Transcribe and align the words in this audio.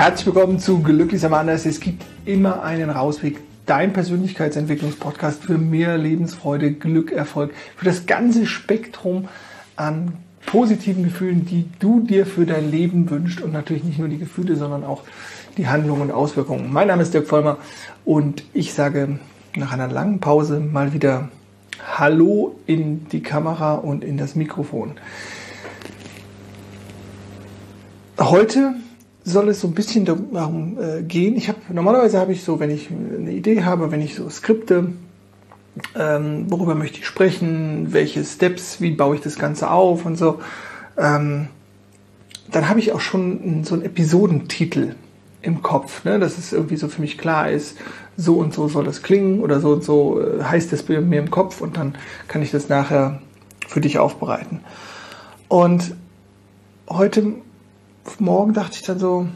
Herzlich 0.00 0.34
willkommen 0.34 0.58
zu 0.58 0.82
Glücklich 0.82 1.26
am 1.26 1.34
Anders. 1.34 1.66
Es 1.66 1.78
gibt 1.78 2.06
immer 2.24 2.62
einen 2.62 2.88
Rausweg. 2.88 3.38
Dein 3.66 3.92
Persönlichkeitsentwicklungspodcast 3.92 5.44
für 5.44 5.58
mehr 5.58 5.98
Lebensfreude, 5.98 6.72
Glück, 6.72 7.12
Erfolg, 7.12 7.52
für 7.76 7.84
das 7.84 8.06
ganze 8.06 8.46
Spektrum 8.46 9.28
an 9.76 10.14
positiven 10.46 11.04
Gefühlen, 11.04 11.44
die 11.44 11.66
du 11.80 12.00
dir 12.00 12.24
für 12.24 12.46
dein 12.46 12.70
Leben 12.70 13.10
wünschst 13.10 13.42
und 13.42 13.52
natürlich 13.52 13.84
nicht 13.84 13.98
nur 13.98 14.08
die 14.08 14.16
Gefühle, 14.16 14.56
sondern 14.56 14.84
auch 14.84 15.02
die 15.58 15.68
Handlungen 15.68 16.00
und 16.00 16.12
Auswirkungen. 16.12 16.72
Mein 16.72 16.88
Name 16.88 17.02
ist 17.02 17.12
Dirk 17.12 17.26
Vollmer 17.26 17.58
und 18.06 18.42
ich 18.54 18.72
sage 18.72 19.18
nach 19.54 19.70
einer 19.70 19.88
langen 19.88 20.18
Pause 20.18 20.60
mal 20.60 20.94
wieder 20.94 21.28
Hallo 21.94 22.58
in 22.64 23.06
die 23.10 23.22
Kamera 23.22 23.74
und 23.74 24.02
in 24.02 24.16
das 24.16 24.34
Mikrofon. 24.34 24.92
Heute 28.18 28.76
soll 29.24 29.48
es 29.48 29.60
so 29.60 29.68
ein 29.68 29.74
bisschen 29.74 30.04
darum 30.04 30.78
äh, 30.80 31.02
gehen. 31.02 31.36
Ich 31.36 31.48
habe 31.48 31.58
normalerweise 31.72 32.18
habe 32.18 32.32
ich 32.32 32.42
so, 32.42 32.60
wenn 32.60 32.70
ich 32.70 32.90
eine 32.90 33.32
Idee 33.32 33.64
habe, 33.64 33.90
wenn 33.90 34.00
ich 34.00 34.14
so 34.14 34.28
Skripte, 34.30 34.92
ähm, 35.96 36.50
worüber 36.50 36.74
möchte 36.74 36.98
ich 36.98 37.06
sprechen, 37.06 37.92
welche 37.92 38.24
Steps, 38.24 38.80
wie 38.80 38.90
baue 38.90 39.16
ich 39.16 39.20
das 39.20 39.38
Ganze 39.38 39.70
auf 39.70 40.04
und 40.04 40.16
so, 40.16 40.40
ähm, 40.96 41.48
dann 42.50 42.68
habe 42.68 42.80
ich 42.80 42.92
auch 42.92 43.00
schon 43.00 43.64
so 43.64 43.74
einen 43.74 43.84
Episodentitel 43.84 44.94
im 45.42 45.62
Kopf, 45.62 46.04
ne? 46.04 46.18
dass 46.18 46.38
es 46.38 46.52
irgendwie 46.52 46.76
so 46.76 46.88
für 46.88 47.00
mich 47.00 47.16
klar 47.16 47.50
ist, 47.50 47.78
so 48.16 48.36
und 48.36 48.52
so 48.52 48.68
soll 48.68 48.84
das 48.84 49.02
klingen 49.02 49.40
oder 49.40 49.60
so 49.60 49.72
und 49.72 49.84
so 49.84 50.20
äh, 50.20 50.42
heißt 50.42 50.72
es 50.72 50.82
bei 50.82 51.00
mir 51.00 51.20
im 51.20 51.30
Kopf 51.30 51.60
und 51.60 51.76
dann 51.76 51.94
kann 52.28 52.42
ich 52.42 52.50
das 52.50 52.68
nachher 52.68 53.20
für 53.66 53.80
dich 53.80 53.98
aufbereiten. 53.98 54.60
Und 55.48 55.94
heute 56.88 57.34
morgen 58.18 58.52
dachte 58.54 58.76
ich 58.76 58.82
dann 58.82 58.98
so, 58.98 59.28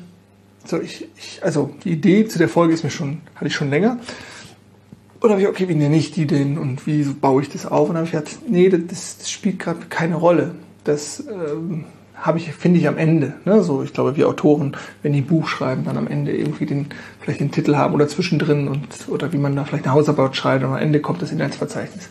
so 0.65 0.81
ich, 0.81 1.09
ich, 1.17 1.41
also 1.43 1.71
die 1.85 1.93
Idee 1.93 2.27
zu 2.27 2.39
der 2.39 2.49
Folge 2.49 2.75
ist 2.75 2.83
mir 2.83 2.91
schon, 2.91 3.21
hatte 3.35 3.47
ich 3.47 3.55
schon 3.55 3.71
länger. 3.71 3.99
Und 5.21 5.31
habe 5.31 5.41
ich, 5.41 5.49
okay, 5.49 5.69
wie 5.69 5.75
nenne 5.75 5.97
ich 5.97 6.11
die 6.11 6.27
denn 6.27 6.59
und 6.59 6.87
wie 6.87 7.03
baue 7.05 7.41
ich 7.41 7.49
das 7.49 7.65
auf? 7.65 7.89
Und 7.89 7.97
habe 7.97 8.07
ich 8.07 8.13
gedacht, 8.13 8.31
nee, 8.49 8.69
das, 8.69 9.19
das 9.19 9.31
spielt 9.31 9.59
gerade 9.59 9.87
keine 9.89 10.17
Rolle. 10.17 10.55
Das 10.85 11.25
ähm, 11.31 11.87
habe 12.15 12.39
ich, 12.39 12.53
finde 12.53 12.79
ich 12.79 12.89
am 12.89 12.99
Ende. 12.99 13.35
Ne? 13.45 13.63
So, 13.63 13.83
ich 13.83 13.93
glaube, 13.93 14.17
wir 14.17 14.29
Autoren, 14.29 14.77
wenn 15.03 15.13
die 15.13 15.21
ein 15.21 15.27
Buch 15.27 15.49
schreiben, 15.49 15.85
dann 15.85 15.97
am 15.97 16.07
Ende 16.07 16.37
irgendwie 16.37 16.67
den, 16.67 16.87
vielleicht 17.21 17.41
den 17.41 17.51
Titel 17.51 17.77
haben 17.77 17.95
oder 17.95 18.09
zwischendrin 18.09 18.69
und 18.69 18.87
oder 19.09 19.33
wie 19.33 19.39
man 19.39 19.57
da 19.57 19.65
vielleicht 19.65 19.85
eine 19.85 19.95
Hausarbeit 19.95 20.37
schreibt 20.37 20.65
und 20.65 20.71
am 20.71 20.79
Ende 20.79 21.01
kommt 21.01 21.23
das 21.23 21.33
Inhaltsverzeichnis. 21.33 22.09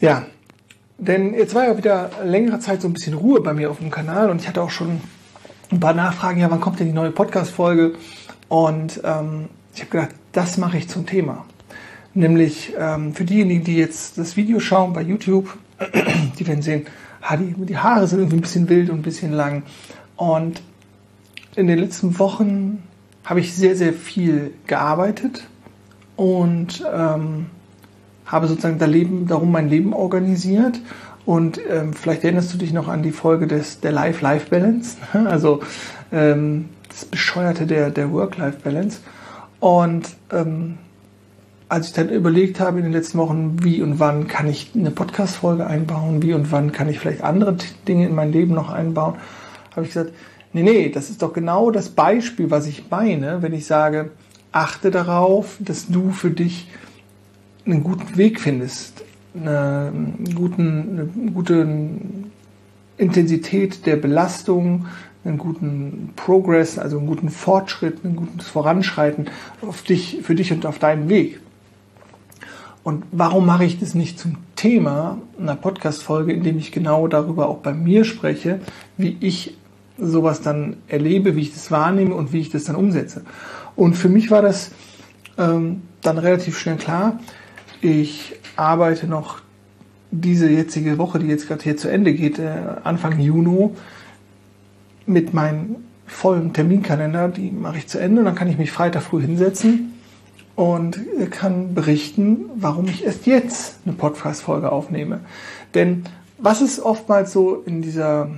Ja, 0.00 0.26
denn 1.00 1.34
jetzt 1.34 1.54
war 1.54 1.64
ja 1.64 1.76
wieder 1.76 2.10
längere 2.24 2.60
Zeit 2.60 2.82
so 2.82 2.88
ein 2.88 2.92
bisschen 2.92 3.14
Ruhe 3.14 3.40
bei 3.40 3.54
mir 3.54 3.70
auf 3.70 3.78
dem 3.78 3.90
Kanal 3.90 4.30
und 4.30 4.40
ich 4.42 4.48
hatte 4.48 4.62
auch 4.62 4.70
schon 4.70 5.00
ein 5.72 5.80
paar 5.80 5.94
Nachfragen, 5.94 6.40
ja, 6.40 6.50
wann 6.50 6.60
kommt 6.60 6.78
denn 6.78 6.88
die 6.88 6.92
neue 6.92 7.10
Podcast-Folge? 7.10 7.94
Und 8.48 9.00
ähm, 9.04 9.48
ich 9.74 9.80
habe 9.80 9.90
gedacht, 9.90 10.10
das 10.32 10.58
mache 10.58 10.76
ich 10.76 10.88
zum 10.88 11.06
Thema. 11.06 11.46
Nämlich 12.12 12.74
ähm, 12.76 13.14
für 13.14 13.24
diejenigen, 13.24 13.64
die 13.64 13.76
jetzt 13.76 14.18
das 14.18 14.36
Video 14.36 14.60
schauen 14.60 14.92
bei 14.92 15.02
YouTube, 15.02 15.56
die 16.38 16.46
werden 16.46 16.60
sehen, 16.60 16.86
ha, 17.22 17.36
die, 17.36 17.54
die 17.54 17.78
Haare 17.78 18.06
sind 18.06 18.18
irgendwie 18.18 18.36
ein 18.36 18.42
bisschen 18.42 18.68
wild 18.68 18.90
und 18.90 18.98
ein 18.98 19.02
bisschen 19.02 19.32
lang. 19.32 19.62
Und 20.16 20.60
in 21.56 21.66
den 21.66 21.78
letzten 21.78 22.18
Wochen 22.18 22.82
habe 23.24 23.40
ich 23.40 23.54
sehr, 23.54 23.76
sehr 23.76 23.92
viel 23.92 24.52
gearbeitet 24.66 25.46
und 26.16 26.84
ähm, 26.92 27.46
habe 28.30 28.46
sozusagen 28.46 28.78
da 28.78 28.86
Leben, 28.86 29.26
darum 29.26 29.50
mein 29.50 29.68
Leben 29.68 29.92
organisiert. 29.92 30.80
Und 31.26 31.60
ähm, 31.68 31.92
vielleicht 31.92 32.24
erinnerst 32.24 32.52
du 32.54 32.58
dich 32.58 32.72
noch 32.72 32.88
an 32.88 33.02
die 33.02 33.12
Folge 33.12 33.46
des, 33.46 33.80
der 33.80 33.92
Life-Life-Balance, 33.92 34.96
also 35.26 35.60
ähm, 36.12 36.70
das 36.88 37.04
Bescheuerte 37.04 37.66
der, 37.66 37.90
der 37.90 38.10
Work-Life-Balance. 38.12 39.00
Und 39.60 40.08
ähm, 40.32 40.78
als 41.68 41.88
ich 41.88 41.92
dann 41.92 42.08
überlegt 42.08 42.58
habe 42.58 42.78
in 42.78 42.84
den 42.84 42.92
letzten 42.92 43.18
Wochen, 43.18 43.58
wie 43.62 43.82
und 43.82 44.00
wann 44.00 44.26
kann 44.26 44.48
ich 44.48 44.72
eine 44.74 44.90
Podcast-Folge 44.90 45.66
einbauen, 45.66 46.22
wie 46.22 46.32
und 46.34 46.50
wann 46.50 46.72
kann 46.72 46.88
ich 46.88 46.98
vielleicht 46.98 47.22
andere 47.22 47.56
Dinge 47.86 48.06
in 48.06 48.14
mein 48.14 48.32
Leben 48.32 48.54
noch 48.54 48.70
einbauen, 48.70 49.14
habe 49.72 49.82
ich 49.82 49.92
gesagt, 49.92 50.12
nee, 50.52 50.62
nee, 50.62 50.88
das 50.88 51.10
ist 51.10 51.22
doch 51.22 51.32
genau 51.32 51.70
das 51.70 51.90
Beispiel, 51.90 52.50
was 52.50 52.66
ich 52.66 52.90
meine, 52.90 53.42
wenn 53.42 53.52
ich 53.52 53.66
sage, 53.66 54.10
achte 54.50 54.90
darauf, 54.90 55.58
dass 55.60 55.86
du 55.86 56.10
für 56.10 56.30
dich 56.30 56.68
einen 57.66 57.84
guten 57.84 58.16
Weg 58.16 58.40
findest, 58.40 59.04
eine, 59.34 59.92
guten, 60.34 61.10
eine 61.20 61.30
gute 61.32 61.88
Intensität 62.96 63.86
der 63.86 63.96
Belastung, 63.96 64.86
einen 65.24 65.38
guten 65.38 66.10
Progress, 66.16 66.78
also 66.78 66.98
einen 66.98 67.06
guten 67.06 67.28
Fortschritt, 67.28 68.04
ein 68.04 68.16
gutes 68.16 68.48
Voranschreiten 68.48 69.28
auf 69.62 69.82
dich, 69.82 70.18
für 70.22 70.34
dich 70.34 70.52
und 70.52 70.66
auf 70.66 70.78
deinen 70.78 71.08
Weg. 71.08 71.40
Und 72.82 73.04
warum 73.12 73.44
mache 73.44 73.64
ich 73.64 73.78
das 73.78 73.94
nicht 73.94 74.18
zum 74.18 74.36
Thema 74.56 75.18
einer 75.38 75.54
Podcast-Folge, 75.54 76.32
in 76.32 76.42
dem 76.42 76.58
ich 76.58 76.72
genau 76.72 77.08
darüber 77.08 77.48
auch 77.48 77.58
bei 77.58 77.74
mir 77.74 78.04
spreche, 78.04 78.60
wie 78.96 79.18
ich 79.20 79.56
sowas 79.98 80.40
dann 80.40 80.78
erlebe, 80.88 81.36
wie 81.36 81.42
ich 81.42 81.52
das 81.52 81.70
wahrnehme 81.70 82.14
und 82.14 82.32
wie 82.32 82.40
ich 82.40 82.48
das 82.48 82.64
dann 82.64 82.76
umsetze. 82.76 83.22
Und 83.76 83.94
für 83.94 84.08
mich 84.08 84.30
war 84.30 84.40
das 84.40 84.70
ähm, 85.36 85.82
dann 86.00 86.16
relativ 86.16 86.58
schnell 86.58 86.76
klar, 86.76 87.20
ich 87.80 88.34
arbeite 88.56 89.06
noch 89.06 89.40
diese 90.10 90.48
jetzige 90.48 90.98
Woche, 90.98 91.18
die 91.18 91.26
jetzt 91.26 91.46
gerade 91.46 91.62
hier 91.62 91.76
zu 91.76 91.88
Ende 91.88 92.12
geht, 92.12 92.38
äh, 92.38 92.50
Anfang 92.82 93.18
Juni, 93.20 93.70
mit 95.06 95.34
meinem 95.34 95.76
vollen 96.06 96.52
Terminkalender, 96.52 97.28
die 97.28 97.50
mache 97.50 97.78
ich 97.78 97.86
zu 97.86 97.98
Ende 97.98 98.20
und 98.20 98.24
dann 98.26 98.34
kann 98.34 98.48
ich 98.48 98.58
mich 98.58 98.72
Freitag 98.72 99.02
früh 99.02 99.22
hinsetzen 99.22 99.94
und 100.56 101.00
kann 101.30 101.74
berichten, 101.74 102.46
warum 102.56 102.86
ich 102.86 103.04
erst 103.04 103.26
jetzt 103.26 103.78
eine 103.84 103.94
Podcast-Folge 103.94 104.70
aufnehme. 104.70 105.20
Denn 105.74 106.04
was 106.38 106.60
ist 106.60 106.80
oftmals 106.80 107.32
so 107.32 107.62
in 107.64 107.82
dieser 107.82 108.30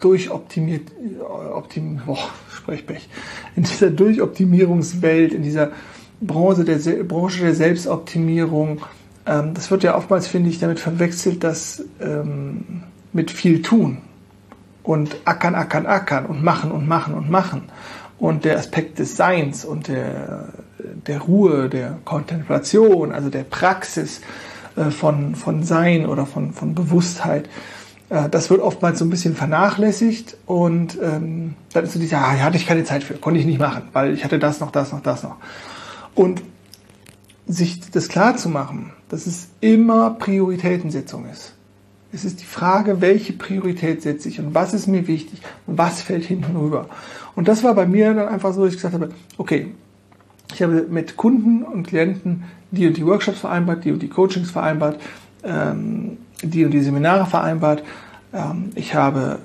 durchoptimiert, 0.00 0.90
optim, 1.52 2.00
boah, 2.06 2.18
Sprechpech, 2.50 3.08
in 3.56 3.64
dieser 3.64 3.90
Durchoptimierungswelt, 3.90 5.32
in 5.32 5.42
dieser 5.42 5.72
Branche 6.22 6.64
der, 6.64 6.78
Branche 7.04 7.42
der 7.42 7.54
Selbstoptimierung. 7.54 8.82
Ähm, 9.26 9.54
das 9.54 9.70
wird 9.70 9.82
ja 9.82 9.96
oftmals, 9.96 10.26
finde 10.26 10.50
ich, 10.50 10.58
damit 10.58 10.80
verwechselt, 10.80 11.44
dass 11.44 11.84
ähm, 12.00 12.82
mit 13.12 13.30
viel 13.30 13.62
tun 13.62 13.98
und 14.82 15.16
ackern, 15.24 15.54
ackern, 15.54 15.86
ackern 15.86 16.26
und 16.26 16.42
machen 16.42 16.72
und 16.72 16.88
machen 16.88 17.14
und 17.14 17.30
machen. 17.30 17.64
Und 18.18 18.44
der 18.44 18.56
Aspekt 18.56 18.98
des 18.98 19.16
Seins 19.16 19.64
und 19.64 19.88
der, 19.88 20.48
der 21.06 21.20
Ruhe, 21.20 21.68
der 21.68 21.98
Kontemplation, 22.04 23.12
also 23.12 23.28
der 23.30 23.42
Praxis 23.42 24.20
äh, 24.76 24.90
von, 24.90 25.34
von 25.34 25.64
Sein 25.64 26.06
oder 26.06 26.24
von, 26.24 26.52
von 26.52 26.74
Bewusstheit, 26.74 27.48
äh, 28.10 28.28
das 28.28 28.48
wird 28.50 28.60
oftmals 28.60 28.98
so 28.98 29.04
ein 29.04 29.10
bisschen 29.10 29.34
vernachlässigt 29.34 30.36
und 30.46 30.98
ähm, 31.02 31.54
dann 31.72 31.84
ist 31.84 31.94
so 31.94 31.98
dieser, 31.98 32.18
ah, 32.18 32.38
hatte 32.38 32.56
ich 32.56 32.66
keine 32.66 32.84
Zeit 32.84 33.02
für, 33.02 33.14
konnte 33.14 33.40
ich 33.40 33.46
nicht 33.46 33.58
machen, 33.58 33.82
weil 33.92 34.14
ich 34.14 34.24
hatte 34.24 34.38
das 34.38 34.60
noch, 34.60 34.70
das 34.70 34.92
noch, 34.92 35.02
das 35.02 35.22
noch. 35.22 35.36
Und 36.14 36.42
sich 37.46 37.80
das 37.90 38.08
klar 38.08 38.36
zu 38.36 38.48
machen, 38.48 38.92
dass 39.08 39.26
es 39.26 39.48
immer 39.60 40.10
Prioritätensetzung 40.10 41.26
ist. 41.28 41.54
Es 42.12 42.24
ist 42.24 42.40
die 42.40 42.46
Frage, 42.46 43.00
welche 43.00 43.32
Priorität 43.32 44.02
setze 44.02 44.28
ich 44.28 44.38
und 44.38 44.54
was 44.54 44.74
ist 44.74 44.86
mir 44.86 45.08
wichtig, 45.08 45.40
was 45.66 46.02
fällt 46.02 46.24
hinten 46.24 46.56
rüber. 46.56 46.88
Und 47.34 47.48
das 47.48 47.64
war 47.64 47.74
bei 47.74 47.86
mir 47.86 48.12
dann 48.12 48.28
einfach 48.28 48.52
so, 48.52 48.64
dass 48.64 48.74
ich 48.74 48.78
gesagt 48.78 48.94
habe, 48.94 49.10
okay, 49.38 49.74
ich 50.52 50.62
habe 50.62 50.86
mit 50.90 51.16
Kunden 51.16 51.62
und 51.62 51.86
Klienten 51.86 52.44
die 52.70 52.86
und 52.86 52.96
die 52.96 53.06
Workshops 53.06 53.38
vereinbart, 53.38 53.84
die 53.84 53.92
und 53.92 54.02
die 54.02 54.08
Coachings 54.08 54.50
vereinbart, 54.50 55.00
ähm, 55.44 56.18
die 56.42 56.64
und 56.64 56.72
die 56.72 56.80
Seminare 56.80 57.26
vereinbart. 57.26 57.82
Ähm, 58.32 58.70
ich 58.74 58.94
habe 58.94 59.38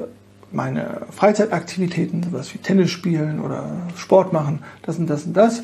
meine 0.52 1.02
Freizeitaktivitäten, 1.12 2.24
sowas 2.24 2.54
wie 2.54 2.58
Tennis 2.58 2.90
spielen 2.90 3.40
oder 3.40 3.64
Sport 3.96 4.34
machen, 4.34 4.60
das 4.82 4.98
und 4.98 5.08
das 5.08 5.26
und 5.26 5.34
das 5.36 5.64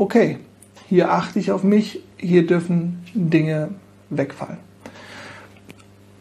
okay, 0.00 0.38
hier 0.88 1.12
achte 1.12 1.38
ich 1.38 1.52
auf 1.52 1.62
mich, 1.62 2.02
hier 2.16 2.46
dürfen 2.46 3.04
Dinge 3.14 3.68
wegfallen. 4.08 4.56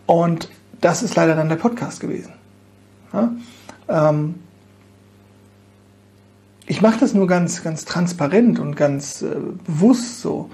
Und 0.05 0.49
das 0.81 1.01
ist 1.01 1.15
leider 1.15 1.35
dann 1.35 1.49
der 1.49 1.55
Podcast 1.55 2.01
gewesen. 2.01 2.33
Ja? 3.13 3.31
Ähm, 3.87 4.35
ich 6.67 6.81
mache 6.81 6.99
das 6.99 7.13
nur 7.13 7.25
ganz, 7.25 7.63
ganz 7.63 7.85
transparent 7.85 8.59
und 8.59 8.75
ganz 8.75 9.21
äh, 9.21 9.35
bewusst 9.65 10.21
so. 10.21 10.49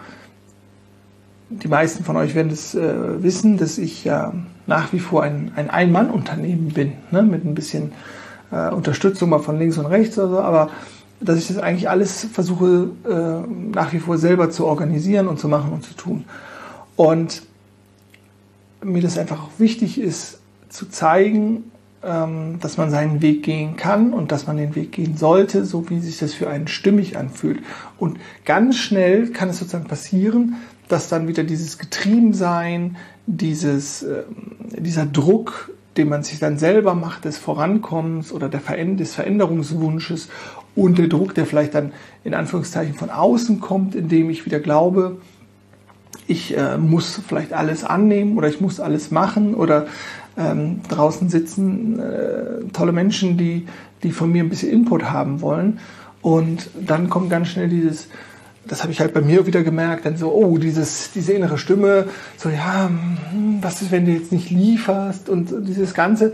Die 1.50 1.68
meisten 1.68 2.04
von 2.04 2.16
euch 2.16 2.36
werden 2.36 2.52
es 2.52 2.76
äh, 2.76 3.24
wissen, 3.24 3.58
dass 3.58 3.78
ich 3.78 4.04
ja 4.04 4.34
nach 4.68 4.94
wie 4.94 5.00
vor 5.00 5.24
ein, 5.24 5.52
ein 5.56 5.70
Ein-Mann-Unternehmen 5.70 6.70
bin, 6.70 6.94
ne? 7.12 7.24
mit 7.24 7.44
ein 7.44 7.56
bisschen 7.56 7.92
äh, 8.52 8.70
Unterstützung 8.70 9.30
mal 9.30 9.40
von 9.40 9.58
links 9.58 9.78
und 9.80 9.88
rechts 9.88 10.18
oder 10.20 10.30
so, 10.30 10.40
aber 10.40 10.70
dass 11.20 11.38
ich 11.38 11.48
das 11.48 11.58
eigentlich 11.58 11.90
alles 11.90 12.28
versuche 12.32 12.90
äh, 13.08 13.48
nach 13.74 13.94
wie 13.94 14.00
vor 14.00 14.18
selber 14.18 14.50
zu 14.50 14.66
organisieren 14.66 15.28
und 15.28 15.40
zu 15.40 15.48
machen 15.48 15.72
und 15.72 15.84
zu 15.84 15.94
tun. 15.94 16.26
Und 16.96 17.44
mir 18.84 19.02
das 19.02 19.18
einfach 19.18 19.44
auch 19.44 19.60
wichtig 19.60 20.00
ist 20.00 20.40
zu 20.70 20.88
zeigen, 20.88 21.72
ähm, 22.04 22.60
dass 22.60 22.78
man 22.78 22.92
seinen 22.92 23.22
Weg 23.22 23.44
gehen 23.44 23.76
kann 23.76 24.14
und 24.14 24.32
dass 24.32 24.48
man 24.48 24.58
den 24.58 24.76
Weg 24.76 24.92
gehen 24.92 25.18
sollte, 25.18 25.66
so 25.66 25.90
wie 25.90 26.00
sich 26.00 26.20
das 26.20 26.34
für 26.34 26.50
einen 26.50 26.68
stimmig 26.68 27.18
anfühlt. 27.18 27.60
Und 27.98 28.20
ganz 28.46 28.78
schnell 28.78 29.30
kann 29.32 29.50
es 29.50 29.60
sozusagen 29.60 29.88
passieren, 29.88 30.56
dass 30.88 31.10
dann 31.10 31.28
wieder 31.28 31.44
dieses 31.44 31.80
Getriebensein, 31.80 32.98
dieses, 33.26 34.04
äh, 34.04 34.24
dieser 34.78 35.06
Druck, 35.06 35.72
den 35.98 36.10
man 36.10 36.24
sich 36.24 36.40
dann 36.40 36.58
selber 36.58 36.94
macht, 36.94 37.26
des 37.26 37.38
Vorankommens 37.38 38.32
oder 38.32 38.50
der 38.50 38.60
Veränder 38.60 38.98
des 38.98 39.16
Veränderungswunsches 39.16 40.30
und 40.76 40.98
der 40.98 41.08
Druck, 41.08 41.34
der 41.36 41.46
vielleicht 41.46 41.74
dann 41.74 41.94
in 42.24 42.34
Anführungszeichen 42.34 42.96
von 42.96 43.10
außen 43.10 43.60
kommt, 43.60 43.96
indem 43.96 44.30
ich 44.30 44.46
wieder 44.46 44.60
glaube, 44.60 45.18
ich 46.28 46.58
äh, 46.58 46.78
muss 46.78 47.22
vielleicht 47.28 47.54
alles 47.54 47.84
annehmen 47.84 48.38
oder 48.38 48.48
ich 48.48 48.60
muss 48.62 48.80
alles 48.80 49.12
machen 49.12 49.54
oder 49.54 49.88
ähm, 50.38 50.82
draußen 50.90 51.30
sitzen 51.30 52.00
äh, 52.00 52.68
tolle 52.74 52.92
Menschen, 52.92 53.38
die, 53.38 53.68
die 54.04 54.12
von 54.12 54.32
mir 54.32 54.44
ein 54.44 54.50
bisschen 54.50 54.72
Input 54.72 55.06
haben 55.06 55.42
wollen. 55.42 55.80
Und 56.22 56.70
dann 56.80 57.10
kommt 57.10 57.30
ganz 57.30 57.50
schnell 57.50 57.70
dieses, 57.70 58.08
das 58.68 58.82
habe 58.82 58.92
ich 58.92 59.00
halt 59.00 59.14
bei 59.14 59.22
mir 59.22 59.46
wieder 59.46 59.64
gemerkt, 59.64 60.06
dann 60.06 60.18
so, 60.18 60.34
oh, 60.34 60.58
dieses, 60.58 61.12
diese 61.12 61.34
innere 61.34 61.58
Stimme, 61.58 62.08
so, 62.38 62.50
ja, 62.50 62.90
hm, 63.32 63.60
was 63.62 63.82
ist, 63.82 63.92
wenn 63.92 64.06
du 64.06 64.12
jetzt 64.12 64.32
nicht 64.32 64.50
lieferst 64.50 65.30
und 65.30 65.54
dieses 65.68 65.94
Ganze. 65.94 66.34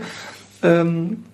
Ähm, 0.62 1.24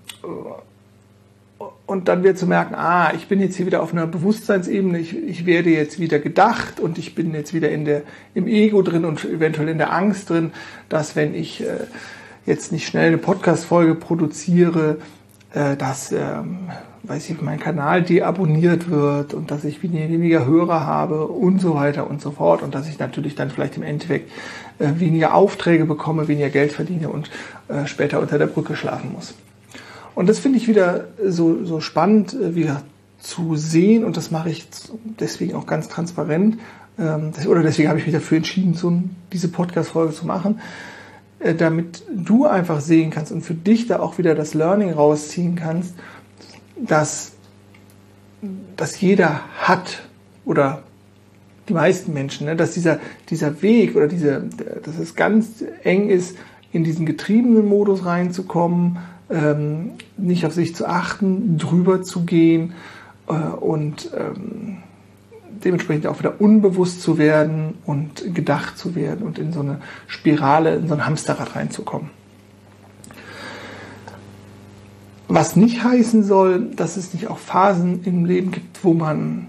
und 1.89 2.07
dann 2.09 2.23
wird 2.23 2.37
zu 2.37 2.47
merken, 2.47 2.75
ah, 2.75 3.15
ich 3.15 3.29
bin 3.29 3.41
jetzt 3.41 3.57
hier 3.57 3.65
wieder 3.65 3.83
auf 3.83 3.95
einer 3.95 4.07
Bewusstseinsebene, 4.07 4.99
ich, 4.99 5.17
ich 5.17 5.47
werde 5.47 5.71
jetzt 5.71 5.99
wieder 5.99 6.19
gedacht 6.19 6.81
und 6.81 6.99
ich 6.99 7.15
bin 7.15 7.33
jetzt 7.33 7.55
wieder 7.55 7.71
in 7.71 7.87
der, 7.87 8.03
im 8.35 8.47
Ego 8.47 8.83
drin 8.83 9.07
und 9.07 9.25
eventuell 9.25 9.71
in 9.71 9.79
der 9.79 9.91
Angst 9.91 10.29
drin, 10.29 10.51
dass 10.91 11.17
wenn 11.17 11.35
ich 11.35 11.63
äh, 11.63 11.79
jetzt 12.45 12.73
nicht 12.73 12.87
schnell 12.87 13.09
eine 13.09 13.17
Podcast-Folge 13.17 13.95
produziere, 13.95 14.99
äh, 15.55 15.77
dass 15.79 16.13
ähm, 16.13 16.69
weiß 17.05 17.31
ich, 17.31 17.41
mein 17.41 17.59
Kanal 17.59 18.03
deabonniert 18.03 18.91
wird 18.91 19.33
und 19.33 19.51
dass 19.51 19.65
ich 19.65 19.83
weniger 19.83 20.45
Hörer 20.45 20.85
habe 20.85 21.27
und 21.27 21.59
so 21.59 21.75
weiter 21.75 22.11
und 22.11 22.21
so 22.21 22.33
fort 22.33 22.61
und 22.61 22.75
dass 22.75 22.87
ich 22.87 22.99
natürlich 22.99 23.35
dann 23.35 23.49
vielleicht 23.51 23.79
im 23.79 23.83
Endeffekt 23.83 24.31
äh, 24.79 24.91
weniger 24.97 25.33
Aufträge 25.33 25.87
bekomme, 25.87 26.29
weniger 26.29 26.51
Geld 26.51 26.73
verdiene 26.73 27.09
und 27.09 27.31
äh, 27.69 27.87
später 27.87 28.21
unter 28.21 28.37
der 28.37 28.47
Brücke 28.47 28.77
schlafen 28.77 29.11
muss. 29.15 29.33
Und 30.19 30.29
das 30.29 30.41
finde 30.41 30.59
ich 30.59 30.67
wieder 30.67 31.05
so, 31.25 31.65
so 31.65 31.79
spannend, 31.79 32.35
äh, 32.35 32.57
wieder 32.57 32.83
zu 33.21 33.55
sehen 33.55 34.03
und 34.03 34.17
das 34.17 34.33
mache 34.33 34.51
ich 34.51 34.67
deswegen 35.21 35.55
auch 35.55 35.65
ganz 35.65 35.87
transparent. 35.87 36.59
Ähm, 36.99 37.31
oder 37.47 37.63
deswegen 37.63 37.89
habe 37.89 38.01
ich 38.01 38.07
mich 38.07 38.17
dafür 38.17 38.39
entschieden, 38.39 38.75
so 38.75 39.01
diese 39.33 39.47
Podcast-Folge 39.47 40.13
zu 40.13 40.27
machen, 40.27 40.59
äh, 41.39 41.55
damit 41.55 42.03
du 42.13 42.47
einfach 42.47 42.81
sehen 42.81 43.11
kannst 43.13 43.31
und 43.31 43.43
für 43.43 43.55
dich 43.55 43.87
da 43.87 44.01
auch 44.01 44.19
wieder 44.19 44.35
das 44.35 44.55
Learning 44.55 44.91
rausziehen 44.93 45.55
kannst, 45.55 45.95
dass, 46.77 47.35
dass 48.77 49.01
jeder 49.01 49.43
hat 49.61 50.03
oder 50.45 50.83
die 51.69 51.75
meisten 51.75 52.13
Menschen, 52.13 52.49
ne, 52.49 52.57
dass 52.57 52.73
dieser, 52.73 52.99
dieser 53.31 53.63
Weg 53.63 53.95
oder 53.95 54.09
diese, 54.09 54.49
dass 54.83 54.99
es 54.99 55.15
ganz 55.15 55.63
eng 55.85 56.11
ist, 56.11 56.37
in 56.73 56.85
diesen 56.85 57.07
getriebenen 57.07 57.67
Modus 57.67 58.05
reinzukommen, 58.05 58.99
ähm, 59.31 59.93
nicht 60.17 60.47
auf 60.47 60.53
sich 60.53 60.75
zu 60.75 60.87
achten, 60.87 61.59
drüber 61.59 62.03
zu 62.03 62.25
gehen 62.25 62.73
äh, 63.29 63.33
und 63.33 64.11
ähm, 64.17 64.79
dementsprechend 65.65 66.07
auch 66.07 66.19
wieder 66.19 66.41
unbewusst 66.41 67.03
zu 67.03 67.19
werden 67.19 67.75
und 67.85 68.35
gedacht 68.35 68.79
zu 68.79 68.95
werden 68.95 69.27
und 69.27 69.39
in 69.39 69.53
so 69.53 69.61
eine 69.61 69.81
Spirale, 70.07 70.77
in 70.77 70.89
so 70.89 70.95
ein 70.95 71.05
Hamsterrad 71.05 71.57
reinzukommen. 71.57 72.11
Was 75.27 75.57
nicht 75.57 75.85
heißen 75.85 76.23
soll, 76.23 76.71
dass 76.75 76.97
es 76.97 77.13
nicht 77.13 77.29
auch 77.29 77.39
Phasen 77.39 78.03
im 78.05 78.25
Leben 78.25 78.51
gibt, 78.51 78.83
wo 78.83 78.95
man 78.95 79.49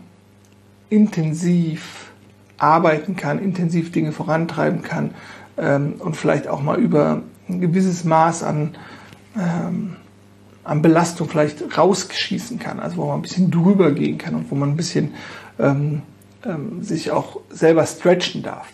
intensiv 0.89 2.11
arbeiten 2.57 3.15
kann, 3.15 3.39
intensiv 3.39 3.91
Dinge 3.91 4.11
vorantreiben 4.11 4.81
kann 4.81 5.11
ähm, 5.59 5.95
und 5.99 6.15
vielleicht 6.15 6.47
auch 6.47 6.61
mal 6.61 6.79
über 6.79 7.21
ein 7.47 7.61
gewisses 7.61 8.03
Maß 8.03 8.43
an, 8.43 8.75
ähm, 9.37 9.95
an 10.63 10.81
Belastung 10.81 11.27
vielleicht 11.27 11.77
rausschießen 11.77 12.59
kann, 12.59 12.79
also 12.79 12.97
wo 12.97 13.05
man 13.07 13.19
ein 13.19 13.21
bisschen 13.21 13.51
drüber 13.51 13.91
gehen 13.91 14.17
kann 14.17 14.35
und 14.35 14.51
wo 14.51 14.55
man 14.55 14.69
ein 14.69 14.77
bisschen 14.77 15.13
ähm, 15.59 16.03
ähm, 16.45 16.83
sich 16.83 17.11
auch 17.11 17.39
selber 17.49 17.85
stretchen 17.85 18.43
darf. 18.43 18.71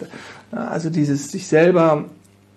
Also 0.52 0.90
dieses 0.90 1.32
sich 1.32 1.48
selber 1.48 2.06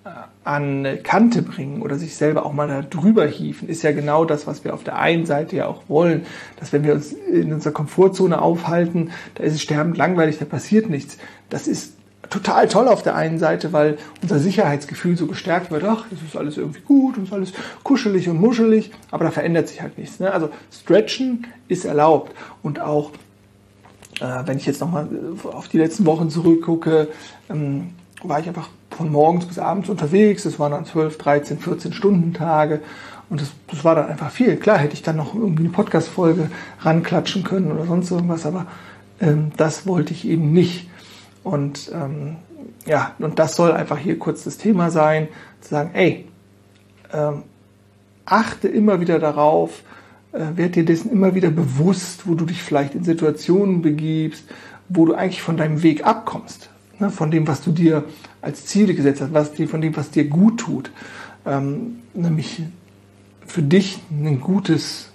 äh, 0.05 0.09
an 0.45 0.87
Kante 1.03 1.43
bringen 1.43 1.83
oder 1.83 1.97
sich 1.97 2.17
selber 2.17 2.45
auch 2.45 2.53
mal 2.53 2.69
da 2.69 2.83
drüber 2.83 3.27
hieven, 3.27 3.69
ist 3.69 3.83
ja 3.83 3.93
genau 3.93 4.25
das, 4.25 4.47
was 4.47 4.65
wir 4.65 4.75
auf 4.75 4.85
der 4.85 4.99
einen 4.99 5.25
Seite 5.25 5.57
ja 5.57 5.67
auch 5.67 5.83
wollen, 5.89 6.27
dass 6.59 6.73
wenn 6.73 6.85
wir 6.85 6.95
uns 6.95 7.13
in 7.13 7.53
unserer 7.53 7.73
Komfortzone 7.73 8.41
aufhalten, 8.41 9.11
da 9.35 9.45
ist 9.45 9.55
es 9.55 9.63
sterbend 9.63 9.97
langweilig, 9.97 10.39
da 10.39 10.45
passiert 10.45 10.91
nichts. 10.91 11.17
Das 11.49 11.67
ist 11.67 11.95
total 12.31 12.69
toll 12.69 12.89
auf 12.89 13.03
der 13.03 13.15
einen 13.15 13.39
Seite, 13.39 13.73
weil 13.73 13.99
unser 14.23 14.39
Sicherheitsgefühl 14.39 15.17
so 15.17 15.27
gestärkt 15.27 15.71
wird, 15.71 15.85
ach, 15.85 16.07
es 16.13 16.23
ist 16.23 16.37
alles 16.37 16.57
irgendwie 16.57 16.81
gut 16.81 17.17
und 17.17 17.25
es 17.25 17.29
ist 17.29 17.35
alles 17.35 17.53
kuschelig 17.83 18.29
und 18.29 18.41
muschelig, 18.41 18.91
aber 19.11 19.25
da 19.25 19.31
verändert 19.31 19.69
sich 19.69 19.83
halt 19.83 19.99
nichts. 19.99 20.21
Ne? 20.21 20.33
Also 20.33 20.51
Stretchen 20.71 21.47
ist 21.69 21.85
erlaubt 21.85 22.35
und 22.63 22.81
auch 22.81 23.13
äh, 24.21 24.43
wenn 24.47 24.59
ich 24.59 24.67
jetzt 24.67 24.81
nochmal 24.81 25.09
auf 25.45 25.69
die 25.69 25.79
letzten 25.79 26.07
Wochen 26.07 26.31
zurückgucke, 26.31 27.09
ähm, 27.51 27.91
war 28.23 28.41
ich 28.41 28.49
einfach 28.49 28.69
von 28.91 29.13
morgens 29.13 29.47
bis 29.47 29.59
abends 29.59 29.89
unterwegs. 29.89 30.43
Das 30.43 30.59
waren 30.59 30.73
dann 30.73 30.85
12, 30.85 31.19
13, 31.19 31.59
14 31.59 31.93
Stunden 31.93 32.35
Tage. 32.35 32.81
Und 33.31 33.41
das, 33.41 33.53
das 33.69 33.85
war 33.85 33.95
dann 33.95 34.09
einfach 34.09 34.31
viel. 34.31 34.57
Klar 34.57 34.79
hätte 34.79 34.95
ich 34.95 35.03
dann 35.03 35.17
noch 35.17 35.35
irgendwie 35.35 35.65
eine 35.65 35.73
Podcast-Folge 35.73 36.51
ranklatschen 36.81 37.45
können 37.45 37.71
oder 37.71 37.85
sonst 37.85 38.11
irgendwas, 38.11 38.47
aber 38.47 38.67
ähm, 39.21 39.53
das 39.57 39.87
wollte 39.87 40.13
ich 40.13 40.27
eben 40.27 40.53
nicht. 40.53 40.89
Und 41.49 41.91
ähm, 41.95 42.37
ja, 42.85 43.15
und 43.19 43.39
das 43.39 43.57
soll 43.57 43.73
einfach 43.73 43.97
hier 43.97 44.19
kurz 44.19 44.45
das 44.45 44.59
Thema 44.59 44.91
sein, 44.91 45.29
zu 45.63 45.71
sagen, 45.71 45.91
ey, 45.95 46.27
ähm, 47.13 47.43
achte 48.27 48.69
immer 48.69 49.01
wieder 49.01 49.19
darauf, 49.19 49.83
äh, 50.33 50.57
werd 50.57 50.75
dir 50.75 50.85
dessen 50.85 51.11
immer 51.11 51.35
wieder 51.35 51.51
bewusst, 51.51 52.27
wo 52.27 52.35
du 52.35 52.45
dich 52.45 52.63
vielleicht 52.63 52.95
in 52.95 53.03
Situationen 53.03 53.81
begibst, 53.81 54.45
wo 54.91 55.07
du 55.07 55.15
eigentlich 55.15 55.41
von 55.41 55.57
deinem 55.57 55.83
Weg 55.83 56.05
abkommst, 56.05 56.69
ne, 56.99 57.09
von 57.11 57.31
dem, 57.31 57.49
was 57.49 57.63
du 57.63 57.73
dir 57.73 58.05
als 58.43 58.67
Ziele 58.67 58.95
gesetzt 58.95 59.23
hast, 59.23 59.33
was 59.33 59.53
dir, 59.55 59.69
von 59.69 59.81
dem, 59.81 59.97
was 59.97 60.11
dir 60.11 60.25
gut 60.25 60.61
tut, 60.61 60.91
ähm, 61.47 62.01
nämlich 62.13 62.63
für 63.47 63.63
dich 63.63 64.01
ein 64.11 64.41
gutes 64.41 65.08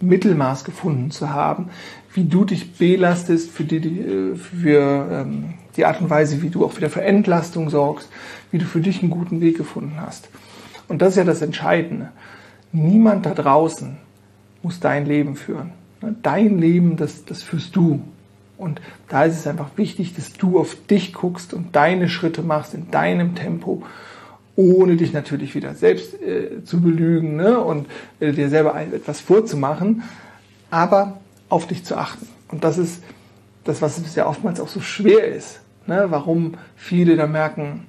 Mittelmaß 0.00 0.64
gefunden 0.64 1.10
zu 1.10 1.30
haben, 1.30 1.70
wie 2.14 2.24
du 2.24 2.44
dich 2.44 2.72
belastest, 2.72 3.50
für 3.50 3.64
die, 3.64 4.00
äh, 4.00 4.34
für 4.34 5.08
ähm, 5.10 5.54
die 5.76 5.84
Art 5.84 6.00
und 6.00 6.10
Weise, 6.10 6.42
wie 6.42 6.50
du 6.50 6.64
auch 6.64 6.76
wieder 6.76 6.90
für 6.90 7.02
Entlastung 7.02 7.70
sorgst, 7.70 8.08
wie 8.50 8.58
du 8.58 8.64
für 8.64 8.80
dich 8.80 9.02
einen 9.02 9.10
guten 9.10 9.40
Weg 9.40 9.56
gefunden 9.56 9.96
hast. 10.00 10.28
Und 10.88 11.02
das 11.02 11.10
ist 11.10 11.16
ja 11.16 11.24
das 11.24 11.42
Entscheidende. 11.42 12.10
Niemand 12.72 13.26
da 13.26 13.34
draußen 13.34 13.96
muss 14.62 14.80
dein 14.80 15.06
Leben 15.06 15.36
führen. 15.36 15.72
Dein 16.22 16.58
Leben, 16.58 16.96
das, 16.96 17.24
das 17.24 17.42
führst 17.42 17.76
du. 17.76 18.00
Und 18.56 18.80
da 19.08 19.24
ist 19.24 19.38
es 19.38 19.46
einfach 19.46 19.70
wichtig, 19.76 20.14
dass 20.14 20.32
du 20.32 20.58
auf 20.58 20.76
dich 20.88 21.12
guckst 21.12 21.54
und 21.54 21.76
deine 21.76 22.08
Schritte 22.08 22.42
machst 22.42 22.74
in 22.74 22.90
deinem 22.90 23.34
Tempo, 23.34 23.82
ohne 24.60 24.96
dich 24.96 25.12
natürlich 25.12 25.54
wieder 25.54 25.74
selbst 25.74 26.20
äh, 26.20 26.64
zu 26.64 26.80
belügen 26.80 27.36
ne? 27.36 27.60
und 27.60 27.86
äh, 28.20 28.32
dir 28.32 28.48
selber 28.48 28.74
etwas 28.80 29.20
vorzumachen, 29.20 30.02
aber 30.70 31.20
auf 31.48 31.66
dich 31.66 31.84
zu 31.84 31.96
achten. 31.96 32.28
Und 32.48 32.64
das 32.64 32.78
ist 32.78 33.02
das, 33.64 33.82
was 33.82 34.14
ja 34.14 34.26
oftmals 34.26 34.60
auch 34.60 34.68
so 34.68 34.80
schwer 34.80 35.24
ist. 35.24 35.60
Ne? 35.86 36.06
Warum 36.08 36.54
viele 36.76 37.16
da 37.16 37.26
merken, 37.26 37.86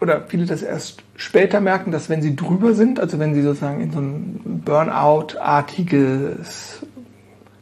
oder 0.00 0.22
viele 0.26 0.46
das 0.46 0.62
erst 0.62 1.02
später 1.16 1.60
merken, 1.60 1.92
dass 1.92 2.08
wenn 2.08 2.22
sie 2.22 2.34
drüber 2.34 2.74
sind, 2.74 2.98
also 2.98 3.20
wenn 3.20 3.34
sie 3.34 3.42
sozusagen 3.42 3.80
in 3.80 3.92
so 3.92 4.00
ein 4.00 4.62
Burnout-artiges 4.64 6.80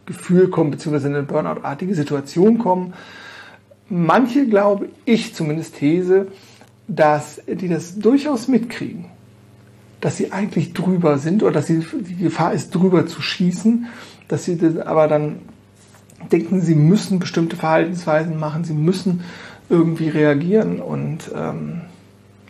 Gefühl 0.06 0.48
kommen, 0.48 0.70
beziehungsweise 0.70 1.08
in 1.08 1.14
eine 1.14 1.24
Burnout-artige 1.24 1.94
Situation 1.94 2.58
kommen, 2.58 2.94
manche, 3.90 4.46
glaube 4.46 4.88
ich 5.04 5.34
zumindest 5.34 5.76
These, 5.76 6.28
dass 6.90 7.40
die 7.46 7.68
das 7.68 7.98
durchaus 7.98 8.48
mitkriegen, 8.48 9.06
dass 10.00 10.16
sie 10.16 10.32
eigentlich 10.32 10.72
drüber 10.72 11.18
sind 11.18 11.42
oder 11.42 11.52
dass 11.52 11.68
sie, 11.68 11.84
die 12.00 12.16
Gefahr 12.16 12.52
ist, 12.52 12.74
drüber 12.74 13.06
zu 13.06 13.22
schießen, 13.22 13.86
dass 14.28 14.44
sie 14.44 14.58
das 14.58 14.76
aber 14.76 15.06
dann 15.06 15.36
denken, 16.32 16.60
sie 16.60 16.74
müssen 16.74 17.20
bestimmte 17.20 17.56
Verhaltensweisen 17.56 18.38
machen, 18.38 18.64
sie 18.64 18.74
müssen 18.74 19.22
irgendwie 19.68 20.08
reagieren 20.08 20.80
und 20.80 21.30
ähm, 21.34 21.82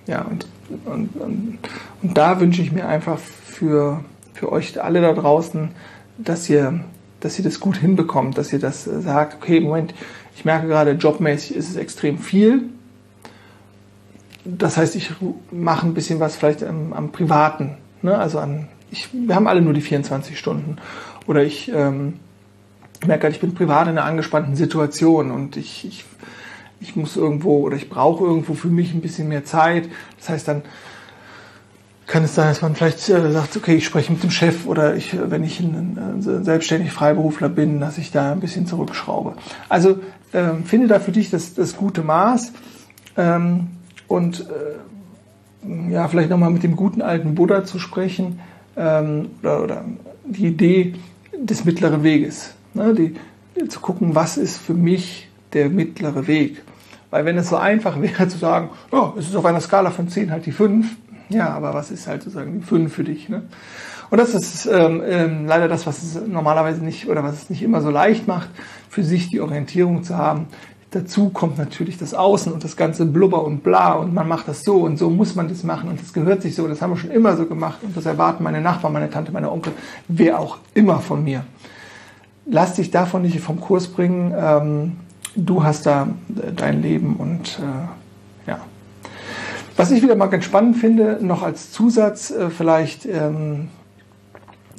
ja, 0.06 0.22
und, 0.22 0.46
und, 0.86 1.16
und, 1.20 1.58
und 2.02 2.18
da 2.18 2.40
wünsche 2.40 2.62
ich 2.62 2.72
mir 2.72 2.88
einfach 2.88 3.18
für, 3.18 4.02
für 4.32 4.50
euch 4.50 4.82
alle 4.82 5.02
da 5.02 5.12
draußen, 5.12 5.68
dass 6.16 6.48
ihr, 6.48 6.80
dass 7.20 7.38
ihr 7.38 7.44
das 7.44 7.60
gut 7.60 7.76
hinbekommt, 7.76 8.38
dass 8.38 8.52
ihr 8.52 8.58
das 8.58 8.84
sagt, 8.84 9.34
okay, 9.34 9.60
Moment, 9.60 9.94
ich 10.34 10.46
merke 10.46 10.66
gerade, 10.66 10.92
jobmäßig 10.92 11.54
ist 11.54 11.68
es 11.68 11.76
extrem 11.76 12.18
viel. 12.18 12.70
Das 14.58 14.76
heißt, 14.76 14.96
ich 14.96 15.12
mache 15.50 15.86
ein 15.86 15.94
bisschen 15.94 16.20
was 16.20 16.36
vielleicht 16.36 16.62
am, 16.62 16.92
am 16.92 17.12
Privaten. 17.12 17.76
Ne? 18.02 18.16
Also 18.16 18.38
an, 18.38 18.68
ich, 18.90 19.08
wir 19.12 19.34
haben 19.34 19.46
alle 19.46 19.62
nur 19.62 19.72
die 19.72 19.80
24 19.80 20.38
Stunden. 20.38 20.76
Oder 21.26 21.44
ich 21.44 21.70
ähm, 21.72 22.14
merke 23.06 23.24
halt, 23.24 23.34
ich 23.34 23.40
bin 23.40 23.54
privat 23.54 23.86
in 23.86 23.98
einer 23.98 24.04
angespannten 24.04 24.56
Situation 24.56 25.30
und 25.30 25.56
ich, 25.56 25.86
ich, 25.86 26.04
ich 26.80 26.96
muss 26.96 27.16
irgendwo 27.16 27.60
oder 27.60 27.76
ich 27.76 27.88
brauche 27.88 28.24
irgendwo 28.24 28.54
für 28.54 28.68
mich 28.68 28.94
ein 28.94 29.00
bisschen 29.00 29.28
mehr 29.28 29.44
Zeit. 29.44 29.88
Das 30.18 30.28
heißt 30.28 30.48
dann, 30.48 30.62
kann 32.06 32.24
es 32.24 32.34
sein, 32.34 32.48
dass 32.48 32.60
man 32.60 32.74
vielleicht 32.74 33.08
äh, 33.08 33.30
sagt, 33.30 33.56
okay, 33.56 33.76
ich 33.76 33.84
spreche 33.84 34.12
mit 34.12 34.22
dem 34.24 34.32
Chef 34.32 34.66
oder 34.66 34.96
ich, 34.96 35.16
wenn 35.30 35.44
ich 35.44 35.60
ein, 35.60 35.96
ein 35.96 36.44
selbstständig 36.44 36.90
Freiberufler 36.90 37.48
bin, 37.48 37.78
dass 37.78 37.98
ich 37.98 38.10
da 38.10 38.32
ein 38.32 38.40
bisschen 38.40 38.66
zurückschraube. 38.66 39.34
Also 39.68 40.00
ähm, 40.32 40.64
finde 40.64 40.88
da 40.88 40.98
für 40.98 41.12
dich 41.12 41.30
das, 41.30 41.54
das 41.54 41.76
gute 41.76 42.02
Maß 42.02 42.52
ähm, 43.16 43.68
und 44.10 44.40
äh, 44.40 45.92
ja, 45.92 46.08
vielleicht 46.08 46.30
nochmal 46.30 46.50
mit 46.50 46.64
dem 46.64 46.74
guten 46.74 47.00
alten 47.00 47.36
Buddha 47.36 47.64
zu 47.64 47.78
sprechen 47.78 48.40
ähm, 48.76 49.30
oder, 49.40 49.62
oder 49.62 49.84
die 50.24 50.46
Idee 50.46 50.94
des 51.38 51.64
mittleren 51.64 52.02
Weges. 52.02 52.54
Ne, 52.74 52.92
die, 52.92 53.68
zu 53.68 53.78
gucken, 53.78 54.14
was 54.14 54.36
ist 54.36 54.56
für 54.58 54.74
mich 54.74 55.28
der 55.52 55.68
mittlere 55.68 56.26
Weg. 56.26 56.62
Weil 57.10 57.24
wenn 57.24 57.38
es 57.38 57.50
so 57.50 57.56
einfach 57.56 58.00
wäre 58.00 58.26
zu 58.26 58.38
sagen, 58.38 58.70
oh, 58.90 59.12
es 59.16 59.28
ist 59.28 59.36
auf 59.36 59.44
einer 59.44 59.60
Skala 59.60 59.90
von 59.90 60.08
10 60.08 60.32
halt 60.32 60.46
die 60.46 60.52
5, 60.52 60.86
ja, 61.28 61.50
aber 61.50 61.72
was 61.72 61.92
ist 61.92 62.08
halt 62.08 62.22
sozusagen 62.22 62.60
die 62.60 62.66
5 62.66 62.92
für 62.92 63.04
dich? 63.04 63.28
Ne? 63.28 63.42
Und 64.10 64.18
das 64.18 64.34
ist 64.34 64.66
ähm, 64.66 65.02
ähm, 65.06 65.46
leider 65.46 65.68
das, 65.68 65.86
was 65.86 66.02
es 66.02 66.26
normalerweise 66.26 66.82
nicht 66.82 67.08
oder 67.08 67.22
was 67.22 67.42
es 67.42 67.50
nicht 67.50 67.62
immer 67.62 67.80
so 67.80 67.90
leicht 67.90 68.26
macht, 68.26 68.50
für 68.88 69.04
sich 69.04 69.28
die 69.28 69.40
Orientierung 69.40 70.02
zu 70.02 70.16
haben. 70.16 70.46
Dazu 70.92 71.28
kommt 71.28 71.56
natürlich 71.56 71.98
das 71.98 72.14
Außen 72.14 72.52
und 72.52 72.64
das 72.64 72.76
ganze 72.76 73.06
Blubber 73.06 73.44
und 73.44 73.62
bla 73.62 73.92
und 73.92 74.12
man 74.12 74.26
macht 74.26 74.48
das 74.48 74.64
so 74.64 74.78
und 74.78 74.96
so 74.96 75.08
muss 75.08 75.36
man 75.36 75.48
das 75.48 75.62
machen 75.62 75.88
und 75.88 76.00
das 76.00 76.12
gehört 76.12 76.42
sich 76.42 76.56
so, 76.56 76.66
das 76.66 76.82
haben 76.82 76.90
wir 76.90 76.96
schon 76.96 77.12
immer 77.12 77.36
so 77.36 77.46
gemacht 77.46 77.78
und 77.82 77.96
das 77.96 78.06
erwarten 78.06 78.42
meine 78.42 78.60
Nachbarn, 78.60 78.92
meine 78.92 79.08
Tante, 79.08 79.30
meine 79.30 79.52
Onkel, 79.52 79.72
wer 80.08 80.40
auch 80.40 80.58
immer 80.74 80.98
von 80.98 81.22
mir. 81.22 81.44
Lass 82.46 82.74
dich 82.74 82.90
davon 82.90 83.22
nicht 83.22 83.38
vom 83.38 83.60
Kurs 83.60 83.86
bringen. 83.86 84.34
Ähm, 84.36 84.92
du 85.36 85.62
hast 85.62 85.86
da 85.86 86.08
äh, 86.36 86.52
dein 86.52 86.82
Leben 86.82 87.14
und 87.16 87.60
äh, 87.60 88.50
ja. 88.50 88.58
Was 89.76 89.92
ich 89.92 90.02
wieder 90.02 90.16
mal 90.16 90.26
ganz 90.26 90.44
spannend 90.44 90.76
finde, 90.76 91.18
noch 91.20 91.42
als 91.44 91.70
Zusatz 91.70 92.32
äh, 92.32 92.50
vielleicht, 92.50 93.06
ähm, 93.06 93.68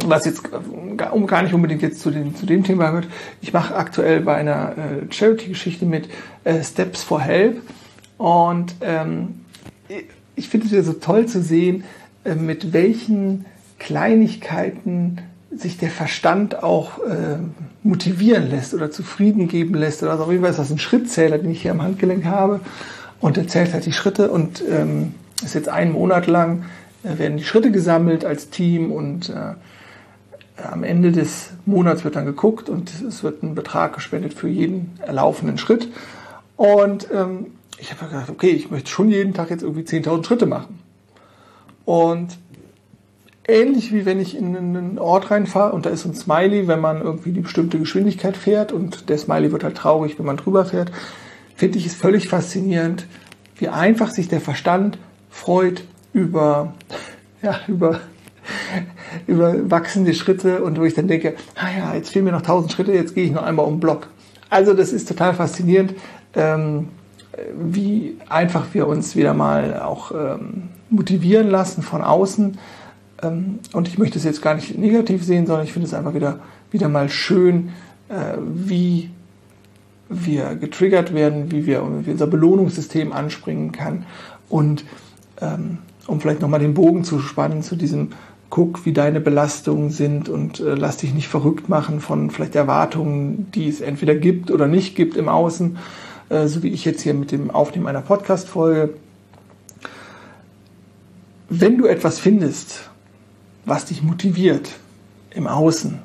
was 0.10 0.26
jetzt 0.26 0.42
um 1.12 1.28
gar 1.28 1.44
nicht 1.44 1.54
unbedingt 1.54 1.82
jetzt 1.82 2.02
zu, 2.02 2.12
den, 2.12 2.36
zu 2.36 2.46
dem 2.46 2.64
Thema 2.64 2.90
gehört, 2.90 3.08
ich 3.42 3.54
mache 3.54 3.76
aktuell 3.76 4.22
bei 4.22 4.36
einer 4.36 4.72
äh, 4.72 5.14
Charity-Geschichte 5.14 5.86
mit 5.86 6.10
äh, 6.44 6.64
Steps 6.64 7.04
for 7.04 7.22
Help 7.22 7.62
und 8.18 8.76
ähm, 8.82 9.42
ich 10.36 10.50
finde 10.50 10.68
es 10.68 10.72
wieder 10.72 10.84
so 10.84 10.94
toll 10.94 11.26
zu 11.26 11.42
sehen, 11.42 11.84
äh, 12.24 12.36
mit 12.36 12.74
welchen 12.74 13.46
Kleinigkeiten 13.80 15.20
sich 15.54 15.78
der 15.78 15.90
Verstand 15.90 16.64
auch 16.64 17.00
äh, 17.00 17.38
motivieren 17.84 18.50
lässt 18.50 18.74
oder 18.74 18.90
zufrieden 18.90 19.48
geben 19.48 19.74
lässt. 19.76 20.04
Also 20.04 20.24
auf 20.24 20.32
jeden 20.32 20.44
Fall 20.44 20.52
ist 20.52 20.60
das 20.60 20.72
ein 20.72 20.80
Schrittzähler, 20.80 21.38
den 21.38 21.52
ich 21.52 21.62
hier 21.62 21.72
am 21.72 21.82
Handgelenk 21.82 22.26
habe 22.26 22.62
und 23.20 23.38
der 23.38 23.48
zählt 23.48 23.74
halt 23.74 23.86
die 23.86 23.92
Schritte 23.92 24.32
und 24.32 24.64
ähm, 24.70 25.14
ist 25.44 25.56
jetzt 25.56 25.70
einen 25.70 25.94
Monat 25.94 26.28
lang 26.28 26.64
äh, 27.04 27.18
werden 27.18 27.38
die 27.38 27.44
Schritte 27.44 27.72
gesammelt 27.72 28.26
als 28.26 28.50
Team 28.50 28.92
und 28.92 29.30
äh, 29.30 29.54
am 30.58 30.84
Ende 30.84 31.12
des 31.12 31.52
Monats 31.66 32.04
wird 32.04 32.16
dann 32.16 32.26
geguckt 32.26 32.70
und 32.70 32.92
es 33.02 33.24
wird 33.24 33.44
ein 33.44 33.56
Betrag 33.56 33.94
gespendet 33.94 34.34
für 34.34 34.48
jeden 34.48 34.92
erlaufenden 35.00 35.58
Schritt. 35.58 35.90
Und 36.56 37.08
ähm, 37.14 37.48
ich 37.78 37.92
habe 37.92 38.06
gedacht, 38.06 38.30
okay, 38.30 38.52
ich 38.52 38.70
möchte 38.70 38.90
schon 38.90 39.10
jeden 39.10 39.34
Tag 39.34 39.50
jetzt 39.50 39.64
irgendwie 39.64 39.82
10.000 39.82 40.26
Schritte 40.26 40.46
machen. 40.46 40.80
Und 41.86 42.38
ähnlich 43.48 43.92
wie 43.92 44.06
wenn 44.06 44.20
ich 44.20 44.38
in 44.38 44.56
einen 44.56 45.00
Ort 45.00 45.32
reinfahre 45.32 45.74
und 45.74 45.86
da 45.86 45.90
ist 45.90 46.06
ein 46.06 46.14
Smiley, 46.14 46.68
wenn 46.68 46.80
man 46.80 47.02
irgendwie 47.02 47.32
die 47.32 47.42
bestimmte 47.42 47.80
Geschwindigkeit 47.80 48.38
fährt 48.38 48.72
und 48.72 49.10
der 49.10 49.18
Smiley 49.18 49.52
wird 49.52 49.64
halt 49.64 49.78
traurig, 49.78 50.20
wenn 50.20 50.26
man 50.26 50.38
drüber 50.38 50.66
fährt, 50.66 50.92
finde 51.56 51.80
ich 51.80 51.88
es 51.88 51.96
völlig 51.96 52.28
faszinierend, 52.28 53.08
wie 53.58 53.68
einfach 53.70 54.12
sich 54.12 54.28
der 54.28 54.42
Verstand 54.42 54.98
freut 55.30 55.84
über, 56.14 56.74
ja, 57.42 57.60
über, 57.68 58.00
über 59.28 59.70
wachsende 59.70 60.14
Schritte 60.14 60.64
und 60.64 60.80
wo 60.80 60.84
ich 60.84 60.94
dann 60.94 61.08
denke, 61.08 61.36
ah 61.56 61.68
ja, 61.78 61.96
jetzt 61.96 62.10
fehlen 62.10 62.26
mir 62.26 62.32
noch 62.32 62.40
1000 62.40 62.72
Schritte, 62.72 62.94
jetzt 62.94 63.16
gehe 63.16 63.26
ich 63.26 63.32
noch 63.32 63.44
einmal 63.44 63.66
um 63.66 63.76
den 63.76 63.80
Block. 63.80 64.08
Also 64.50 64.74
das 64.74 64.94
ist 64.94 65.08
total 65.08 65.34
faszinierend, 65.34 65.94
ähm, 66.36 66.90
wie 67.58 68.18
einfach 68.28 68.66
wir 68.74 68.88
uns 68.88 69.16
wieder 69.16 69.34
mal 69.34 69.80
auch 69.80 70.12
ähm, 70.12 70.70
motivieren 70.90 71.50
lassen 71.50 71.82
von 71.82 72.02
außen 72.02 72.58
ähm, 73.22 73.60
und 73.74 73.88
ich 73.88 73.98
möchte 73.98 74.18
es 74.18 74.26
jetzt 74.26 74.42
gar 74.42 74.56
nicht 74.56 74.78
negativ 74.78 75.24
sehen, 75.24 75.46
sondern 75.46 75.66
ich 75.66 75.74
finde 75.74 75.88
es 75.88 75.94
einfach 75.94 76.14
wieder, 76.14 76.40
wieder 76.72 76.90
mal 76.90 77.10
schön, 77.10 77.70
äh, 78.10 78.38
wie 78.40 79.10
wir 80.10 80.56
getriggert 80.56 81.14
werden, 81.14 81.52
wie, 81.52 81.66
wir, 81.66 81.84
wie 82.06 82.12
unser 82.12 82.28
Belohnungssystem 82.28 83.14
anspringen 83.14 83.72
kann. 83.72 84.06
Und 84.50 84.84
ähm, 85.40 85.78
um 86.08 86.20
vielleicht 86.20 86.42
nochmal 86.42 86.60
den 86.60 86.74
Bogen 86.74 87.04
zu 87.04 87.20
spannen 87.20 87.64
zu 87.64 87.76
diesem, 87.76 88.10
guck, 88.52 88.86
wie 88.86 88.94
deine 88.94 89.20
Belastungen 89.20 89.90
sind 89.90 90.30
und 90.30 90.60
äh, 90.60 90.76
lass 90.76 90.98
dich 90.98 91.16
nicht 91.16 91.30
verrückt 91.30 91.70
machen 91.70 92.02
von 92.02 92.30
vielleicht 92.30 92.56
Erwartungen, 92.56 93.50
die 93.56 93.68
es 93.68 93.82
entweder 93.82 94.14
gibt 94.14 94.52
oder 94.52 94.68
nicht 94.68 94.96
gibt 94.96 95.18
im 95.18 95.28
Außen, 95.28 95.78
äh, 96.30 96.46
so 96.48 96.62
wie 96.62 96.68
ich 96.68 96.86
jetzt 96.86 97.02
hier 97.02 97.16
mit 97.16 97.32
dem 97.32 97.50
Aufnehmen 97.50 97.88
einer 97.88 98.02
Podcast-Folge. 98.02 98.94
Wenn 101.50 101.78
du 101.78 101.86
etwas 101.86 102.20
findest, 102.20 102.90
was 103.66 103.86
dich 103.86 104.04
motiviert 104.04 104.70
im 105.32 105.48
Außen, 105.48 106.00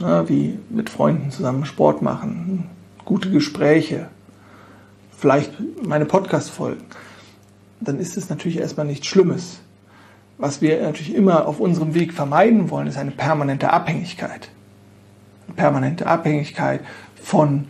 ne, 0.00 0.24
wie 0.26 0.58
mit 0.70 0.90
Freunden 0.90 1.30
zusammen 1.30 1.64
Sport 1.64 2.02
machen, 2.02 2.68
gute 3.04 3.30
Gespräche, 3.30 4.08
vielleicht 5.16 5.52
meine 5.86 6.06
Podcast-Folgen, 6.06 6.82
dann 7.80 8.00
ist 8.00 8.16
es 8.16 8.28
natürlich 8.28 8.58
erstmal 8.58 8.86
nichts 8.86 9.06
Schlimmes. 9.06 9.60
Was 10.38 10.62
wir 10.62 10.80
natürlich 10.80 11.14
immer 11.14 11.46
auf 11.46 11.58
unserem 11.58 11.94
Weg 11.94 12.12
vermeiden 12.12 12.70
wollen, 12.70 12.86
ist 12.86 12.96
eine 12.96 13.10
permanente 13.10 13.72
Abhängigkeit. 13.72 14.48
Eine 15.46 15.56
permanente 15.56 16.06
Abhängigkeit 16.06 16.80
von 17.20 17.68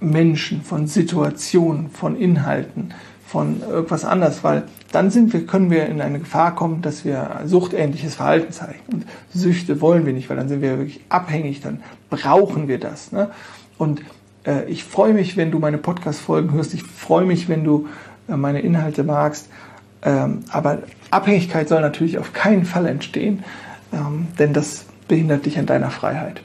Menschen, 0.00 0.62
von 0.62 0.86
Situationen, 0.86 1.90
von 1.90 2.16
Inhalten, 2.16 2.94
von 3.26 3.60
irgendwas 3.60 4.04
anders, 4.04 4.42
weil 4.42 4.64
dann 4.90 5.10
sind 5.10 5.32
wir, 5.32 5.46
können 5.46 5.70
wir 5.70 5.86
in 5.86 6.00
eine 6.00 6.18
Gefahr 6.18 6.54
kommen, 6.54 6.82
dass 6.82 7.04
wir 7.04 7.40
suchtähnliches 7.44 8.16
Verhalten 8.16 8.52
zeigen. 8.52 8.80
Und 8.90 9.06
Süchte 9.32 9.80
wollen 9.80 10.04
wir 10.04 10.12
nicht, 10.12 10.28
weil 10.28 10.36
dann 10.36 10.48
sind 10.48 10.60
wir 10.60 10.78
wirklich 10.78 11.00
abhängig, 11.08 11.60
dann 11.60 11.82
brauchen 12.10 12.68
wir 12.68 12.78
das. 12.78 13.12
Ne? 13.12 13.30
Und 13.78 14.02
äh, 14.46 14.64
ich 14.64 14.84
freue 14.84 15.14
mich, 15.14 15.36
wenn 15.36 15.50
du 15.50 15.58
meine 15.58 15.78
Podcast-Folgen 15.78 16.52
hörst. 16.52 16.74
Ich 16.74 16.82
freue 16.82 17.24
mich, 17.24 17.48
wenn 17.48 17.64
du 17.64 17.88
äh, 18.28 18.36
meine 18.36 18.60
Inhalte 18.60 19.04
magst. 19.04 19.48
Ähm, 20.04 20.40
aber 20.50 20.78
Abhängigkeit 21.10 21.68
soll 21.68 21.80
natürlich 21.80 22.18
auf 22.18 22.32
keinen 22.32 22.64
Fall 22.64 22.86
entstehen, 22.86 23.44
ähm, 23.92 24.28
denn 24.38 24.52
das 24.52 24.86
behindert 25.08 25.46
dich 25.46 25.58
an 25.58 25.66
deiner 25.66 25.90
Freiheit. 25.90 26.42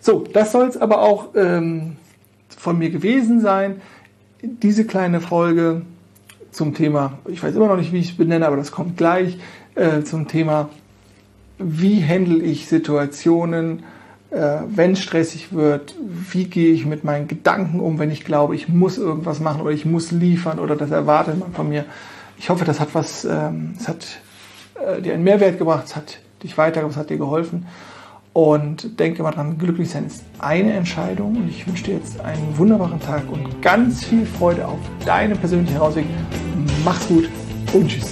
So, 0.00 0.24
das 0.32 0.52
soll 0.52 0.66
es 0.66 0.76
aber 0.76 1.02
auch 1.02 1.34
ähm, 1.34 1.96
von 2.48 2.78
mir 2.78 2.90
gewesen 2.90 3.40
sein 3.40 3.80
diese 4.42 4.84
kleine 4.84 5.20
Folge 5.20 5.82
zum 6.50 6.74
Thema, 6.74 7.18
ich 7.28 7.42
weiß 7.42 7.54
immer 7.54 7.68
noch 7.68 7.76
nicht, 7.76 7.92
wie 7.92 7.98
ich 7.98 8.10
es 8.10 8.16
benenne, 8.16 8.46
aber 8.46 8.56
das 8.56 8.72
kommt 8.72 8.96
gleich, 8.96 9.38
äh, 9.74 10.02
zum 10.02 10.28
Thema, 10.28 10.68
wie 11.58 12.04
handle 12.04 12.42
ich 12.42 12.66
Situationen, 12.66 13.84
äh, 14.30 14.58
wenn 14.68 14.96
stressig 14.96 15.52
wird, 15.52 15.94
wie 16.00 16.44
gehe 16.44 16.72
ich 16.72 16.84
mit 16.84 17.04
meinen 17.04 17.28
Gedanken 17.28 17.80
um, 17.80 17.98
wenn 17.98 18.10
ich 18.10 18.24
glaube, 18.24 18.54
ich 18.54 18.68
muss 18.68 18.98
irgendwas 18.98 19.40
machen 19.40 19.62
oder 19.62 19.70
ich 19.70 19.86
muss 19.86 20.10
liefern 20.10 20.58
oder 20.58 20.76
das 20.76 20.90
erwartet 20.90 21.38
man 21.38 21.52
von 21.52 21.68
mir. 21.68 21.84
Ich 22.42 22.50
hoffe, 22.50 22.64
das 22.64 22.80
hat 22.80 22.92
was, 22.92 23.24
ähm, 23.24 23.74
es 23.78 23.86
hat 23.86 24.04
äh, 24.74 25.00
dir 25.00 25.14
einen 25.14 25.22
Mehrwert 25.22 25.58
gebracht, 25.58 25.84
es 25.86 25.94
hat 25.94 26.18
dich 26.42 26.58
weitergebracht, 26.58 26.96
es 26.96 27.00
hat 27.00 27.08
dir 27.08 27.16
geholfen. 27.16 27.68
Und 28.32 28.98
denke 28.98 29.20
immer 29.20 29.30
dran, 29.30 29.58
glücklich 29.58 29.90
sein 29.90 30.08
ist 30.08 30.24
eine 30.40 30.72
Entscheidung. 30.72 31.36
Und 31.36 31.48
ich 31.48 31.68
wünsche 31.68 31.84
dir 31.84 31.94
jetzt 31.94 32.18
einen 32.20 32.58
wunderbaren 32.58 32.98
Tag 32.98 33.30
und 33.30 33.62
ganz 33.62 34.04
viel 34.04 34.26
Freude 34.26 34.66
auf 34.66 34.80
deine 35.06 35.36
persönliche 35.36 35.74
Herausweg. 35.74 36.06
Mach's 36.84 37.06
gut 37.06 37.28
und 37.72 37.86
tschüss. 37.86 38.10